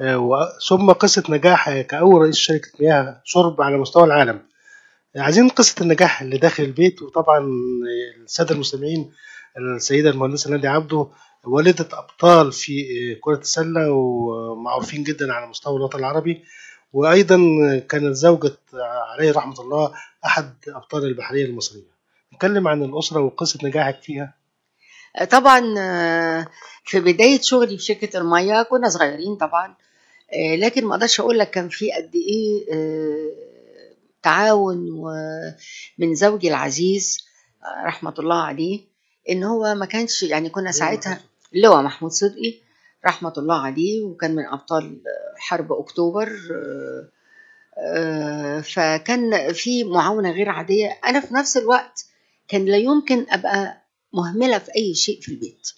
[0.00, 4.40] آه، ثم قصة نجاح كأول رئيس شركة مياه شرب على مستوى العالم.
[5.18, 7.48] عايزين قصة النجاح اللي داخل البيت وطبعا
[8.24, 9.12] السادة المستمعين
[9.76, 11.08] السيدة المهندسة نادية عبده
[11.44, 12.84] والدة أبطال في
[13.20, 16.44] كرة السلة ومعروفين جدا على مستوى الوطن العربي.
[16.92, 17.36] وأيضا
[17.88, 18.56] كانت زوجة
[19.18, 19.92] عليه رحمة الله
[20.24, 21.98] أحد أبطال البحرية المصرية.
[22.34, 24.34] نتكلم عن الأسرة وقصة نجاحك فيها.
[25.30, 25.60] طبعا
[26.84, 29.74] في بداية شغلي في شركة الميه كنا صغيرين طبعا
[30.58, 32.66] لكن ما أقدرش أقول لك كان في قد إيه
[34.22, 37.18] تعاون ومن زوجي العزيز
[37.64, 38.80] آه، رحمة الله عليه
[39.30, 41.20] إن هو ما كانش يعني كنا ساعتها
[41.54, 42.54] اللواء محمود صدقي
[43.06, 46.32] رحمة الله عليه وكان من أبطال آه، حرب أكتوبر
[47.78, 50.98] آه، فكان في معاونة غير عادية.
[51.06, 52.04] أنا في نفس الوقت
[52.48, 53.82] كان لا يمكن أبقى
[54.14, 55.68] مهملة في أي شيء في البيت.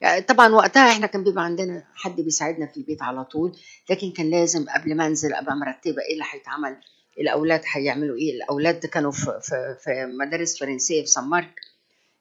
[0.00, 3.56] يعني طبعا وقتها إحنا كان بيبقى عندنا حد بيساعدنا في البيت على طول
[3.90, 6.76] لكن كان لازم قبل ما أنزل أبقى مرتبة إيه اللي هيتعمل.
[7.20, 11.60] الأولاد هيعملوا إيه؟ الأولاد كانوا في, في, في مدارس فرنسية في سان مارك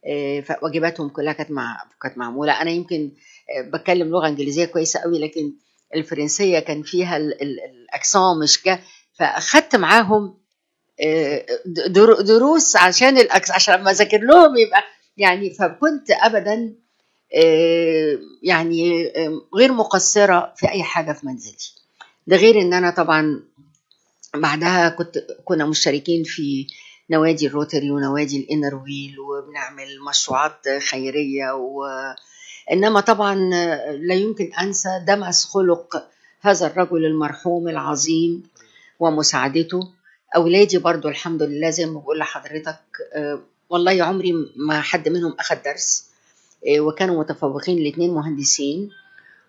[0.08, 2.62] آه، فواجباتهم كلها كانت مع كانت معمولة.
[2.62, 3.12] أنا يمكن
[3.58, 5.54] آه، بتكلم لغة إنجليزية كويسة قوي لكن
[5.96, 8.80] الفرنسية كان فيها ال- ال- الاكسون مش كا
[9.14, 10.38] فأخدت معاهم
[11.02, 14.84] آه، در- دروس عشان الأكس عشان لما أذاكر لهم يبقى
[15.18, 16.74] يعني فكنت ابدا
[18.44, 19.12] يعني
[19.56, 21.56] غير مقصرة في أي حاجة في منزلي.
[22.28, 23.44] ده غير إن أنا طبعا
[24.42, 26.68] بعدها كنت كنا مشتركين في
[27.10, 31.86] نوادي الروتري ونوادي الإنر ويل وبنعمل مشروعات خيرية و
[32.72, 33.36] إنما طبعا
[33.96, 36.08] لا يمكن أنسى دمس خلق
[36.42, 38.44] هذا الرجل المرحوم العظيم
[39.00, 39.92] ومساعدته.
[40.36, 42.80] أولادي برضو الحمد لله زي ما بقول لحضرتك
[43.70, 46.08] والله عمري ما حد منهم أخذ درس
[46.80, 48.90] وكانوا متفوقين الاثنين مهندسين.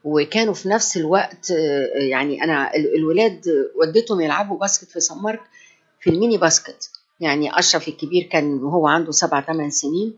[0.04, 3.44] وكانوا في نفس الوقت آه، يعني أنا ال- الولاد
[3.76, 5.40] وديتهم يلعبوا basket في سمر
[6.00, 6.90] في ال mini basket.
[7.20, 10.14] يعني أشرف الكبير كان وهو عنده سبع ثمان سنين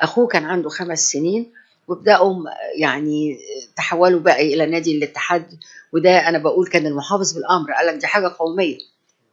[0.00, 1.52] أخوه كان عنده خمس سنين
[1.88, 2.44] وابتدوا م-
[2.78, 3.38] يعني
[3.76, 5.46] تحولوا بقى إلى نادي الاتحاد
[5.92, 8.78] وده أنا بقول كان المحافظ بالأمر قال لك دي حاجة قومية.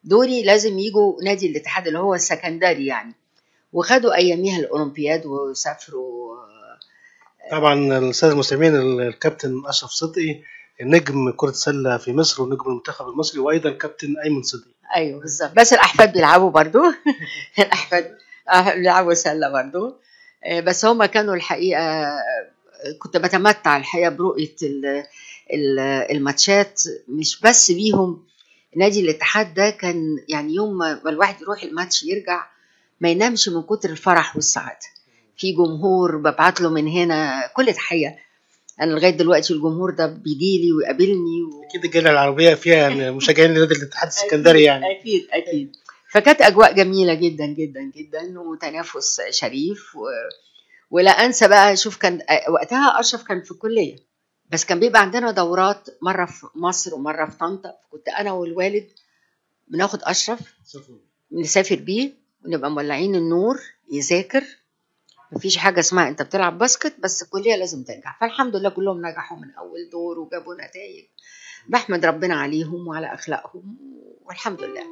[0.04, 3.14] دوري لازم يجوا نادي الاتحاد اللي هو السكندري يعني.
[3.74, 6.36] وخدوا أياميها الأولمبياد وسافروا
[7.52, 10.42] طبعا الساده المستمعين الكابتن أشرف صدقي
[10.82, 14.72] نجم كرة السلة في مصر ونجم المنتخب المصري وأيضا كابتن أيمن صدقي.
[14.96, 15.52] أيوه بالظبط.
[15.56, 16.80] بس الأحفاد بيلعبوا برضو.
[17.60, 18.18] الأحفاد
[18.54, 19.96] آه، بيلعبوا سلة برضو.
[20.46, 22.18] آه، بس هم كانوا الحقيقة آه،
[23.00, 25.04] كنت بتمتع الحقيقة برؤية ال-
[25.54, 25.80] ال-
[26.12, 26.82] الماتشات.
[27.08, 28.24] مش بس بيهم
[28.78, 32.48] نادي الاتحاد ده كان يعني يوم ما الواحد يروح الماتش يرجع
[33.02, 34.91] ما ينامش من كتر الفرح والسعادة.
[35.42, 38.20] في جمهور ببعت له من هنا كل تحية.
[38.82, 41.64] أنا لغاية دلوقتي الجمهور ده بيجي لي ويقابلني و...
[41.64, 44.92] أكيد الجالية العربية فيها يعني مشجعين لنادي الاتحاد السكندري يعني.
[45.00, 45.76] أكيد أكيد.
[46.12, 50.00] فكانت أجواء جميلة جدا جدا جدا وتنافس شريف و...
[50.92, 53.96] ولا أنسى بقى شوف كان وقتها أشرف كان في الكلية.
[54.52, 57.74] بس كان بيبقى عندنا دورات مرة في مصر ومرة في طنطا.
[57.92, 58.88] كنت أنا والوالد
[59.68, 60.40] بناخد أشرف
[61.32, 62.12] نسافر بيه
[62.46, 63.60] ونبقى مولعين النور
[63.92, 64.44] يذاكر.
[65.32, 68.18] مفيش حاجة اسمها انت بتلعب باسكت بس الكلية لازم تنجح.
[68.22, 71.06] فالحمد لله كلهم نجحوا من أول دور وجابوا نتائج.
[71.70, 73.78] بحمد ربنا عليهم وعلى أخلاقهم
[74.26, 74.84] والحمد لله.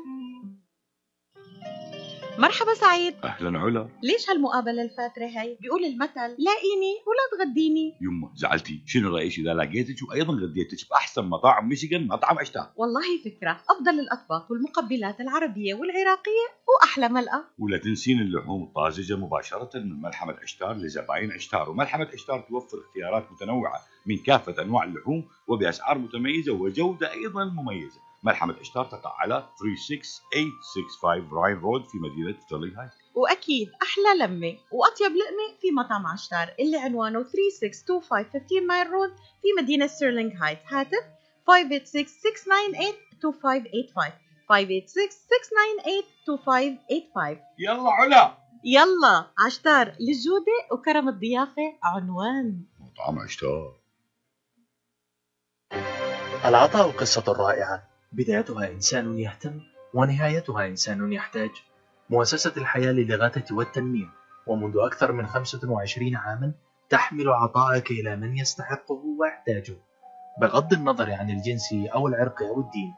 [2.40, 3.16] مرحبا سعيد.
[3.24, 3.90] أهلا علا.
[4.04, 7.98] ليش هالمقابلة الفاترة هي؟ بيقول المثل لاقيني ولا تغديني.
[8.02, 8.84] يمه زعلتي.
[8.86, 13.62] شنو رأيك؟ إذا لقيتك وأيضا غديتك بأحسن مطاعم ميشيغان مطعم اشتار والله فكرة.
[13.70, 20.74] أفضل الأطباق والمقبلات العربية والعراقية وأحلى ملقى ولا تنسين اللحوم الطازجة مباشرة من ملحمة عشتار
[20.76, 27.46] لزباين عشتار وملحمة عشتار توفر اختيارات متنوعة من كافة أنواع اللحوم وبأسعار متميزة وجودة أيضا
[27.46, 28.09] مميزة.
[28.24, 32.92] ملحمة عشتار تقع على 36865 Ryan Road في مدينة ستيرلينغ هايت.
[33.16, 39.10] وأكيد أحلى لمة وأطيب لقمة في مطعم عشتار اللي عنوانه 3625 15 Mile Road
[39.42, 40.60] في مدينة ستيرلينغ هايت.
[40.68, 41.04] هاتف
[41.52, 41.54] 586-698-2585
[44.52, 44.58] 586-698-2585
[47.60, 48.38] يلا علا.
[48.64, 52.62] يلا عشتار للجودة وكرم الضيافة عنوان.
[52.80, 53.76] مطعم عشتار
[56.46, 57.89] العطاء قصة رائعة.
[58.12, 59.60] بدايتها إنسان يهتم
[59.94, 61.50] ونهايتها إنسان يحتاج.
[62.10, 64.10] مؤسسة الحياة للإغاثة والتنمية
[64.48, 66.52] ومنذ أكثر من 25 عاما
[66.90, 69.78] تحمل عطاءك إلى من يستحقه ويحتاجه
[70.42, 72.94] بغض النظر عن الجنس أو العرق أو الدين.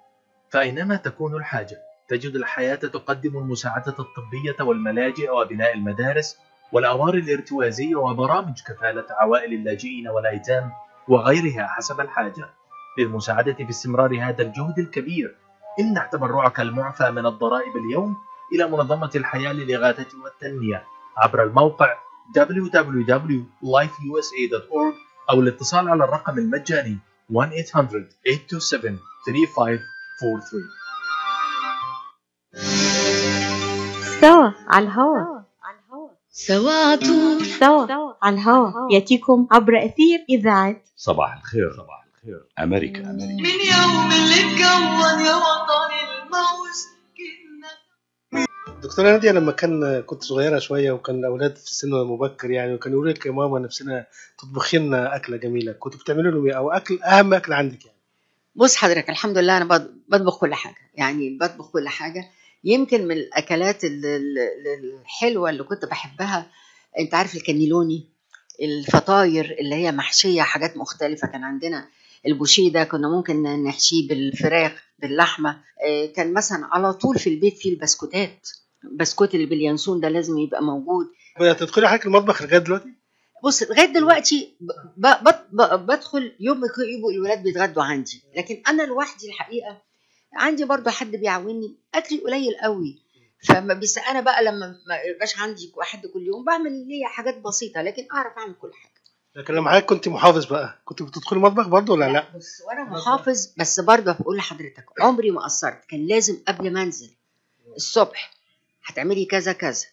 [0.50, 6.38] فأينما تكون الحاجة تجد الحياة تقدم المساعدة الطبية والملاجئ وبناء المدارس
[6.72, 10.72] والأوار الارتوازية وبرامج كفالة عوائل اللاجئين والأيتام
[11.08, 12.50] وغيرها حسب الحاجة.
[12.98, 15.36] للمساعدة في استمرار هذا الجهد الكبير.
[15.80, 18.18] امنح تبرعك المعفى من الضرائب اليوم
[18.54, 20.84] إلى منظمة الحياة للإغاثة والتنمية.
[21.18, 21.94] عبر الموقع
[22.38, 24.96] www.lifeusa.org
[25.30, 26.98] أو الاتصال على الرقم المجاني
[27.34, 27.38] 1-800-827-3543
[34.22, 35.42] سوا على الهوا.
[36.30, 38.72] سوا عطول سوا على الهوا.
[38.92, 41.72] يأتيكم عبر أثير إذاعة صباح الخير.
[41.72, 43.34] صباح الخير أمريكا أمريكا.
[43.34, 46.78] من يوم اللي اتكون يا وطني الموج
[47.18, 52.98] كنا دكتورة نادية لما كان كنت صغيرة شوية وكان الأولاد في السن المبكر يعني وكانوا
[52.98, 54.06] يقولوا لك يا ماما نفسنا
[54.40, 57.98] تطبخي لنا أكلة جميلة كنت بتعملوا لهم إيه؟ أو أكل أهم أكل عندك يعني؟
[58.56, 60.76] بص حضرتك الحمد لله أنا بط- بطبخ كل حاجة.
[60.94, 62.30] يعني بطبخ كل حاجة.
[62.64, 66.52] يمكن من الأكلات ال- ال- ال- الحلوة اللي كنت بحبها
[67.00, 68.08] أنت عارف الكانيلوني
[68.62, 71.88] الفطاير اللي هي محشية حاجات مختلفة كان عندنا.
[72.28, 77.58] ال bouchée ده كنا ممكن نحشيه بالفراخ باللحمة آه، كان مثلا على طول في البيت
[77.58, 78.50] فيه البسكوتات.
[78.84, 81.06] البسكوت اللي باليانسون ده لازم يبقى موجود.
[81.40, 82.90] تدخلي حضرتك المطبخ لغاية دلوقتي؟
[83.44, 84.58] بص لغاية دلوقتي
[84.98, 86.62] ب- ب- ب- بدخل يوم
[86.98, 88.24] يبقوا الولاد بيتغدوا عندي.
[88.38, 89.82] لكن أنا لوحدي الحقيقة
[90.34, 93.02] عندي برضو حد بيعاوني أكلي قليل قوي.
[93.48, 97.82] فما بس أنا بقى لما ما يبقاش عندي حد كل يوم بعمل ليا حاجات بسيطة
[97.82, 98.91] لكن أعرف أعمل كل حاجة.
[99.36, 100.82] لكن لما حضرتك كنت محافظ بقى.
[100.86, 105.42] كنت بتدخلي المطبخ برضه ولا لأ؟ بص وأنا محافظ بس برضه بقول لحضرتك عمري ما
[105.44, 105.86] قصرت.
[105.90, 107.10] كان لازم قبل ما أنزل
[107.76, 108.32] الصبح
[108.86, 109.86] هتعملي كذا كذا.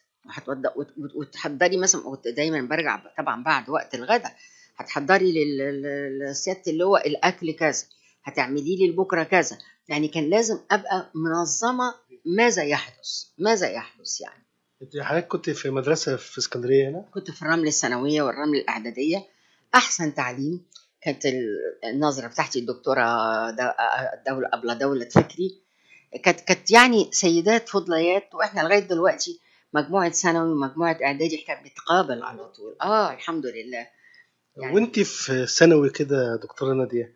[1.15, 4.37] وتحضري مثلا وت- دايما برجع طبعا بعد وقت الغداء
[4.77, 7.85] هتحضري لل- لل- للسيادة اللي هو الأكل كذا.
[8.25, 9.59] هتعملي لي لبكرة كذا.
[9.89, 14.45] يعني كان لازم أبقى منظمة ماذا يحدث ماذا يحدث يعني.
[14.83, 19.27] انت حضرتك كنت في مدرسة في اسكندرية هنا؟ كنت في الرمل الثانوية والرمل الأعدادية.
[19.75, 20.67] أحسن تعليم
[21.03, 23.03] كانت ال- النظرة بتاعتي الدكتورة
[24.29, 25.61] دوله أبلة دولة فكري.
[26.25, 29.41] كانت كانت يعني سيدات فضليات وإحنا لغاية دلوقتي
[29.75, 32.77] مجموعة ثانوي ومجموعة إعدادي إحنا بنتقابل على طول.
[32.83, 33.87] آه الحمد لله.
[34.57, 37.15] يعني- وأنت في ثانوي كده يا دكتورة نادية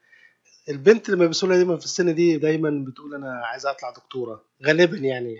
[0.68, 5.36] البنت لما بيسألها دايما في السن دي دايما بتقول أنا عايزه أطلع دكتورة غالبا يعني.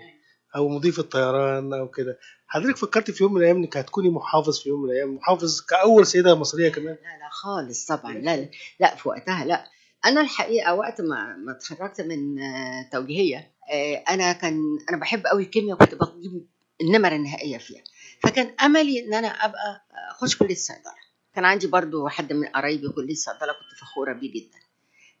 [0.55, 2.19] أو مضيفه طيران أو كده.
[2.47, 6.07] حضرتك فكرت في يوم من الأيام إنك هتكوني محافظ في يوم من الأيام محافظ كأول
[6.07, 9.65] سيدة مصرية كمان؟ لا لا خالص طبعا لا لا, لا في وقتها لا.
[10.05, 15.43] أنا الحقيقة وقت ما ما اتخرجت من آه، توجيهية آه، أنا كان أنا بحب قوي
[15.43, 16.47] الكيمياء وكنت بجيب
[16.81, 17.83] النمر النهائية فيها.
[18.23, 20.93] فكان أملي إن أنا أبقى أخش كلية الصيدله
[21.35, 24.59] كان عندي برضو حد من قرايبي كلية الصيدله كنت فخورة بيه جدا.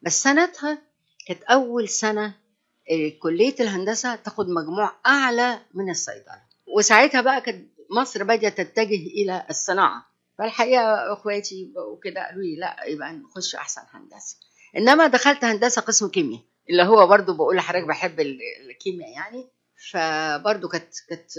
[0.01, 0.81] بس سنتها
[1.27, 2.33] كانت أول سنة آه،
[3.19, 6.41] كلية الهندسة تاخد مجموع أعلى من الصيدلة.
[6.77, 7.67] وساعتها بقى كانت
[7.97, 10.05] مصر بدات تتجه إلى الصناعة.
[10.37, 14.37] فالحقيقة أخواتي وكده قالوا لي لا يبقى نخش أحسن هندسة.
[14.77, 19.47] إنما دخلت هندسة قسم كيمياء اللي هو برضو بقول لحضرتك بحب ال- الكيمياء يعني.
[19.91, 21.31] فبرضو كانت كانت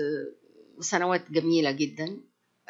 [0.81, 2.21] سنوات جميلة جدا.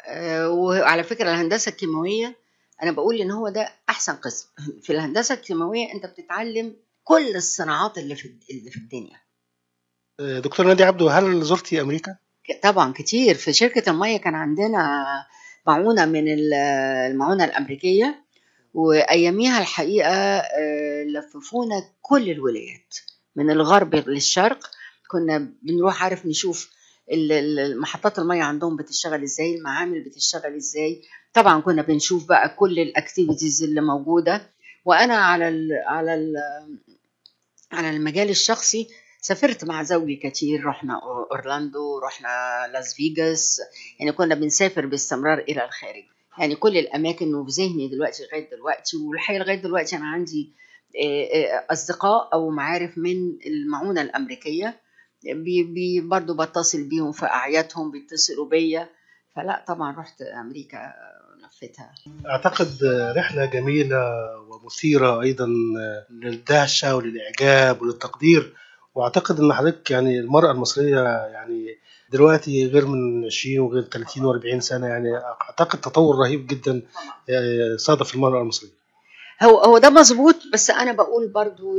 [0.07, 2.35] آه، وعلى فكرة الهندسة الكيماوية
[2.83, 4.47] أنا بقول إن هو ده أحسن قسم.
[4.81, 6.75] في الهندسة الكيماوية أنت بتتعلم
[7.07, 9.17] كل الصناعات اللي في اللي في الدنيا.
[10.19, 12.17] آه، دكتوره ناديه عبده هل زرتي أمريكا؟
[12.63, 13.35] طبعا كتير.
[13.35, 15.05] في شركة المية كان عندنا
[15.67, 16.53] معونة من ال-
[17.11, 18.25] المعونة الأمريكية
[18.73, 22.95] وأياميها الحقيقة آه، لففونا كل الولايات
[23.35, 24.59] من الغرب للشرق.
[25.07, 26.69] كنا بنروح عارف نشوف
[27.81, 31.01] محطات المية عندهم بتشتغل إزاي المعامل بتشتغل إزاي.
[31.33, 34.49] طبعا كنا بنشوف بقى كل ال activities اللي موجودة.
[34.85, 36.33] وأنا على ال على ال
[37.71, 38.87] على المجال الشخصي
[39.21, 42.27] سافرت مع زوجي كتير رحنا أورلاندو رحنا
[42.73, 43.61] لاس فيجاس.
[43.99, 46.03] يعني كنا بنسافر باستمرار إلى الخارج.
[46.37, 50.53] يعني كل الأماكن وفي ذهني دلوقتي لغاية دلوقتي والحقيقة لغاية دلوقتي أنا عندي
[51.03, 54.81] آه، آه، أصدقاء أو معارف من المعونة الأمريكية.
[55.23, 58.89] بي بي برضو بتصل بيهم في أعيادهم بيتصلوا بيا.
[59.35, 60.93] فلا طبعا رحت أمريكا
[62.83, 63.97] آه، رحلة جميلة
[64.49, 65.45] ومثيرة أيضا
[65.79, 68.53] آه، للدهشة وللإعجاب وللتقدير.
[68.95, 71.77] وأعتقد إن حضرتك يعني المرأة المصرية يعني
[72.11, 76.81] دلوقتي غير من 20 وغير 30 و40 سنة يعني أعتقد تطور رهيب جدا
[77.29, 78.69] آه، صادف المرأة المصرية.
[79.43, 81.77] هو هو ده مظبوط بس أنا بقول برضو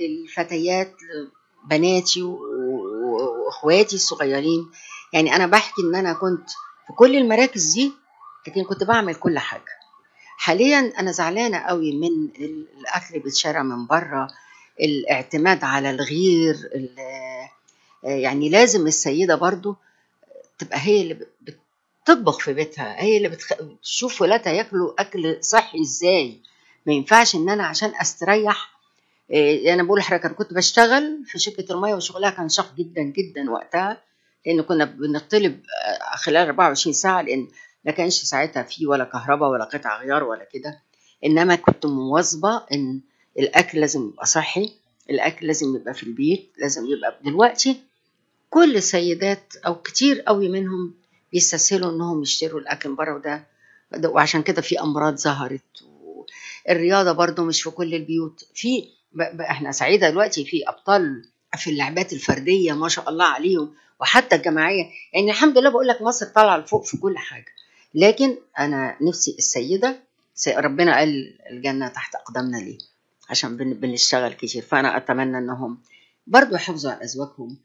[0.00, 0.92] للفتيات
[1.70, 4.66] بناتي و- و- وإخواتي الصغيرين.
[5.12, 6.48] يعني أنا بحكي إن أنا كنت
[6.86, 7.92] في كل المراكز دي
[8.48, 9.78] لكن كنت بعمل كل حاجة.
[10.36, 14.28] حاليا أنا زعلانة قوي من ال- الأكل بيتشرى من بره
[14.80, 17.48] الاعتماد على الغير ال-
[18.02, 19.76] يعني لازم السيدة برضو
[20.58, 21.58] تبقى هي اللي بت-
[22.04, 23.62] بتطبخ في بيتها هي اللي بتخ...
[23.62, 26.40] بتشوف ولادها ياكلوا أكل صحي إزاي.
[26.86, 28.78] ما ينفعش إن أنا عشان أستريح
[29.30, 33.50] إيه، أنا بقول لحضرتك أنا كنت بشتغل في شركة المية وشغلها كان شاق جدا جدا
[33.50, 34.02] وقتها
[34.46, 37.48] لأن كنا بنطلب آه، خلال 24 ساعة لأن
[37.84, 40.82] ما كانش ساعتها في ولا كهرباء ولا قطع غيار ولا كده.
[41.24, 43.00] إنما كنت مواظبة إن
[43.38, 44.72] الأكل لازم يبقى صحي
[45.10, 47.80] الأكل لازم يبقى في البيت لازم يبقى دلوقتي
[48.50, 50.94] كل السيدات أو كتير قوي منهم
[51.32, 53.46] بيستسهلوا إنهم يشتروا الأكل بره وده
[53.92, 55.62] ده- وعشان كده في أمراض ظهرت
[56.70, 58.44] الرياضه برضو مش في كل البيوت.
[58.54, 58.88] في
[59.40, 64.84] إحنا سعيدة دلوقتي في أبطال في اللعبات الفردية ما شاء الله عليهم وحتى الجماعية.
[65.12, 67.46] يعني الحمد لله بقول لك مصر طالعة لفوق في كل حاجة.
[67.94, 69.96] لكن أنا نفسي السيدة
[70.34, 72.78] سي- ربنا قال الجنة تحت أقدامنا ليه؟
[73.30, 74.62] عشان بن- بنشتغل كتير.
[74.62, 75.78] فأنا أتمنى إنهم
[76.26, 77.56] برضو يحافظوا على أزواجهم.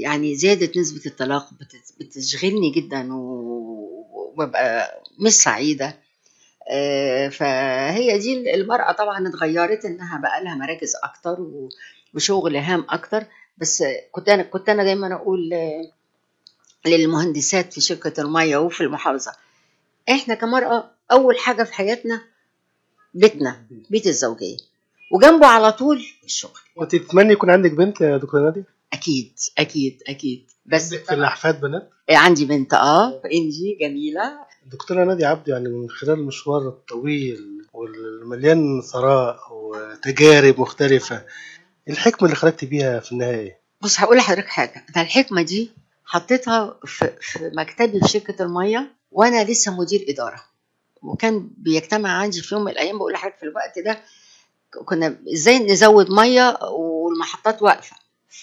[0.00, 5.96] يعني زيادة نسبة الطلاق بت- بتشغلني جدا وببقى مش سعيدة.
[6.70, 11.46] آه، فهي دي المرأة طبعا اتغيرت إنها بقى لها مراكز أكتر
[12.14, 13.24] وشغل هام أكتر.
[13.58, 15.90] بس كنت أنا كنت أنا دايما أقول آه،
[16.86, 19.32] للمهندسات في شركة المية وفي المحافظة
[20.10, 22.20] إحنا كمرأة أول حاجة في حياتنا
[23.14, 24.56] بيتنا بيت الزوجية
[25.12, 30.50] وجنبه على طول الشغل كنت تتمني يكون عندك بنت يا دكتورة نادية؟ أكيد أكيد أكيد
[30.66, 36.18] بس في الأحفاد بنات؟ عندي بنت آه إنجي جميلة الدكتورة نادية عبده يعني من خلال
[36.18, 41.24] المشوار الطويل والمليان ثراء وتجارب مختلفة
[41.88, 45.70] الحكمة اللي خرجت بيها في النهاية إيه؟ بص هقول لحضرتك حاجة أنا الحكمة دي
[46.04, 50.44] حطيتها في, في مكتبي في شركة المية وأنا لسه مدير إدارة.
[51.02, 54.00] وكان بيجتمع عندي في يوم من الأيام بقول لحضرتك في الوقت ده
[54.84, 57.96] كنا إزاي نزود مية والمحطات واقفة.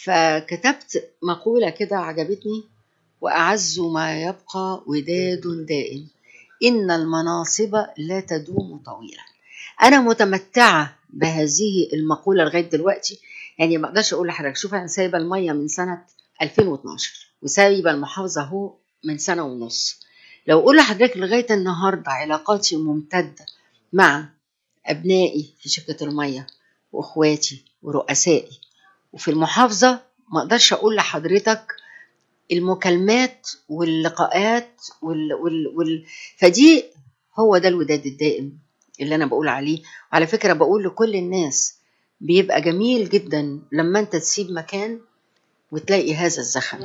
[0.03, 2.63] فكتبت مقولة كده عجبتني
[3.21, 6.07] وأعز ما يبقى وداد دائم
[6.63, 9.21] إن المناصب لا تدوم طويلا.
[9.81, 13.19] أنا متمتعة بهذه المقولة لغاية دلوقتي.
[13.57, 16.01] يعني ما أقدرش أقول لحضرتك شوف أنا سايبة المية من سنة
[16.41, 19.99] 2012 وسايبة المحافظة أهو من سنة ونص.
[20.49, 23.45] لو أقول لحضرتك لغاية النهاردة علاقاتي ممتدة
[23.93, 24.29] مع
[24.85, 26.47] أبنائي في شركة المية
[26.91, 28.59] وإخواتي ورؤسائي
[29.13, 29.99] وفي المحافظة
[30.33, 31.73] ما أقدرش أقول لحضرتك
[32.51, 35.33] المكالمات واللقاءات وال...
[35.33, 35.67] وال...
[35.75, 36.05] وال...
[36.37, 36.83] فدي
[37.39, 38.59] هو ده الوداد الدائم
[39.01, 39.81] اللي أنا بقول عليه.
[40.13, 41.75] وعلى فكرة بقول لكل الناس
[42.21, 44.99] بيبقى جميل جدا لما أنت تسيب مكان
[45.71, 46.79] وتلاقي هذا الزخم.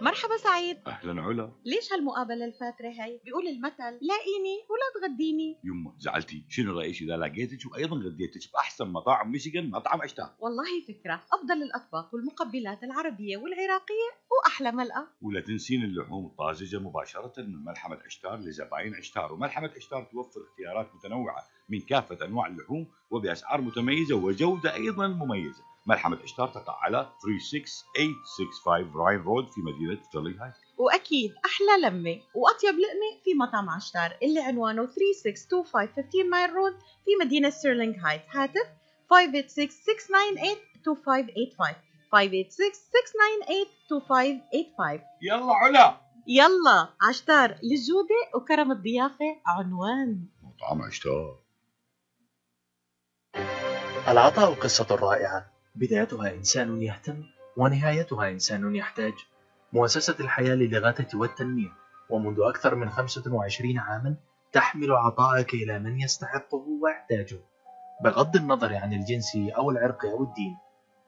[0.00, 0.76] مرحبا سعيد.
[0.86, 1.52] أهلا علا.
[1.64, 5.58] ليش هالمقابلة الفاترة هاي؟ بيقول المثل لاقيني ولا تغديني.
[5.64, 6.44] يما زعلتي.
[6.48, 11.22] شنو رأيك؟ إذا لقيتك وأيضا غديتك بأحسن مطاعم ميشيغان مطعم اشتار والله فكرة.
[11.32, 18.38] أفضل الأطباق والمقبلات العربية والعراقية وأحلى ملقا ولا تنسين اللحوم الطازجة مباشرة من ملحمة اشتار
[18.38, 25.06] لزباين اشتار وملحمة اشتار توفر اختيارات متنوعة من كافة أنواع اللحوم وبأسعار متميزة وجودة أيضا
[25.06, 25.75] مميزة.
[25.86, 30.54] ملحمة إشتار تقع على 36865 Ryan Road في مدينة Sterling Heights.
[30.78, 36.72] وأكيد أحلى لمة وأطيب لقمة في مطعم عشتار اللي عنوانه 3625 15 Mile Road
[37.04, 38.22] في مدينة Sterling Heights.
[38.30, 38.66] هاتف
[39.14, 39.18] 586-698-2585
[42.14, 42.18] 586-698-2585
[45.22, 46.00] يلا علا.
[46.26, 50.26] يلا عشتار للجودة وكرم الضيافة عنوان.
[50.42, 51.38] مطعم اشتار
[54.08, 55.55] العطاء قصة رائعة.
[55.76, 57.22] بدايتها إنسان يهتم
[57.56, 59.14] ونهايتها إنسان يحتاج.
[59.72, 61.72] مؤسسة الحياة للإغاثة والتنمية
[62.10, 64.16] ومنذ أكثر من 25 عاما
[64.52, 67.38] تحمل عطاءك إلى من يستحقه ويحتاجه.
[68.04, 70.56] بغض النظر عن الجنس أو العرق أو الدين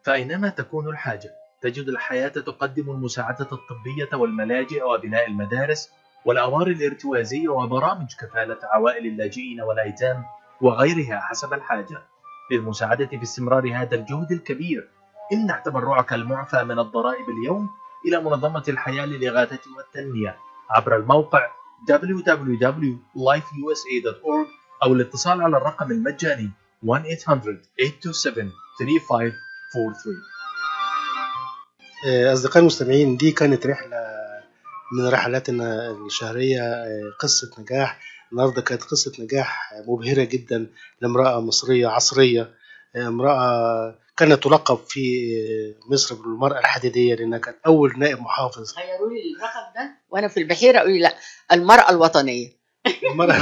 [0.02, 5.90] فأينما تكون الحاجة تجد الحياة تقدم المساعدة الطبية والملاجئ وبناء المدارس
[6.24, 10.24] والأوار الارتوازية وبرامج كفالة عوائل اللاجئين والأيتام
[10.60, 12.02] وغيرها حسب الحاجة.
[12.50, 14.88] للمساعدة في استمرار هذا الجهد الكبير.
[15.32, 17.68] امنح تبرعك المعفى من الضرائب اليوم
[18.06, 20.36] إلى منظمة الحياة للإغاثة والتنمية.
[20.70, 21.46] عبر الموقع
[21.90, 24.48] www.lifeusa.org
[24.82, 26.50] أو الاتصال على الرقم المجاني
[26.86, 26.88] 1-800-827-3543
[32.06, 33.96] آه، أصدقائي المستمعين دي كانت رحلة
[34.92, 38.00] من رحلاتنا الشهرية آه، قصة نجاح.
[38.32, 40.66] النهاردة كانت قصة نجاح مبهرة جدا
[41.00, 42.54] لامرأة مصرية عصرية
[42.96, 45.00] آه، امرأة كانت تلقب في
[45.90, 48.74] مصر بالمرأة الحديدية لأنها كانت أول نائب محافظ.
[48.78, 51.14] غيروا لي الرقم ده؟ وأنا في البحيرة أقول لي لا
[51.52, 52.58] المرأة الوطنية.
[53.12, 53.36] المرأة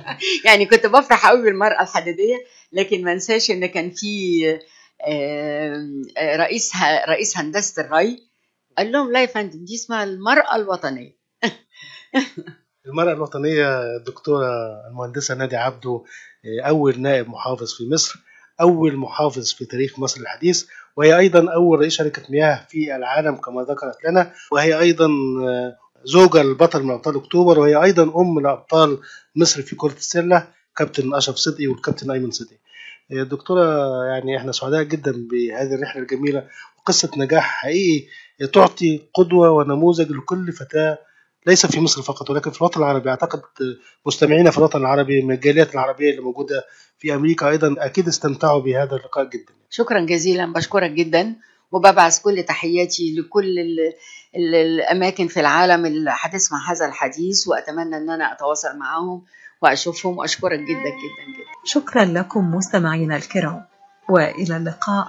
[0.46, 2.36] يعني كنت بفرح قوي بالمرأة الحديدية
[2.72, 4.42] لكن ما انساش إن كان في
[5.08, 5.86] آه،
[6.36, 6.72] رئيس
[7.08, 8.22] رئيس هندسة الري
[8.78, 11.16] قال لهم لا يا فندم دي اسمها المرأة الوطنية.
[12.86, 14.46] المرأة الوطنية الدكتورة
[14.88, 16.02] المهندسة نادية عبده
[16.44, 18.18] آه، أول نائب محافظ في مصر
[18.60, 20.64] أول محافظ في تاريخ مصر الحديث
[20.96, 25.06] وهي أيضا أول رئيس شركة مياه في العالم كما ذكرت لنا وهي أيضا
[25.42, 28.98] آه، زوجة للبطل من أبطال أكتوبر وهي أيضا أم لأبطال
[29.36, 32.56] مصر في كرة السلة كابتن أشرف صدقي والكابتن أيمن صدقي.
[33.12, 33.64] آه، دكتورة
[34.04, 36.44] يعني إحنا سعداء جدا بهذه الرحلة الجميلة
[36.78, 38.06] وقصة نجاح حقيقي
[38.52, 40.98] تعطي قدوة ونموذج لكل فتاة
[41.46, 43.10] ليس في مصر فقط ولكن في الوطن العربي.
[43.10, 43.40] أعتقد
[44.06, 46.64] مستمعينا في الوطن العربي من الجاليات العربية اللي موجودة
[46.98, 49.52] في أمريكا أيضا أكيد استمتعوا بهذا اللقاء جدا.
[49.70, 51.36] شكرا جزيلا بشكرك جدا.
[51.72, 53.78] وببعث كل تحياتي لكل ال
[54.36, 59.22] ال الأماكن في العالم اللي هتسمع هذا الحديث وأتمنى إن أنا أتواصل معاهم
[59.62, 60.18] وأشوفهم.
[60.18, 61.46] وأشكرك جدا جدا جدا.
[61.64, 63.64] شكرا لكم مستمعينا الكرام
[64.08, 65.08] وإلى اللقاء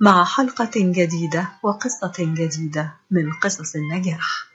[0.00, 4.44] مع حلقة جديدة وقصة جديدة من قصص النجاح.